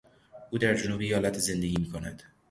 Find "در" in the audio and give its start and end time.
0.57-0.73